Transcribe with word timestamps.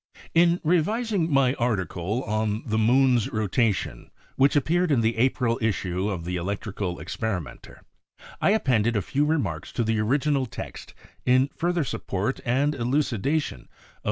I 0.15 0.29
N 0.39 0.59
revising 0.63 1.31
my 1.31 1.53
article 1.61 2.23
on 2.23 2.63
"The 2.65 2.79
Moon's 2.79 3.31
Rotation", 3.31 4.09
which 4.35 4.55
appeared 4.55 4.89
in 4.91 5.01
the 5.01 5.15
April 5.17 5.59
issue 5.61 6.09
of 6.09 6.25
the 6.25 6.37
Electrical 6.37 6.99
Experimenter, 6.99 7.83
I 8.41 8.49
appended 8.49 8.95
a 8.95 9.03
few 9.03 9.25
remarks 9.25 9.71
to 9.73 9.83
the 9.83 10.01
orig 10.01 10.21
inal 10.23 10.49
text 10.49 10.95
in 11.23 11.51
further 11.55 11.83
support 11.83 12.39
and 12.43 12.73
eluci 12.73 13.21
Fig. 13.21 13.67